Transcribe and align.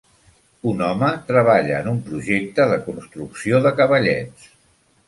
Un 0.69 0.79
home 0.87 1.09
treballa 1.27 1.75
en 1.83 1.91
un 1.93 2.01
projecte 2.09 2.67
de 2.73 2.81
construcció 2.89 3.63
de 3.69 3.79
cavallets. 3.83 4.53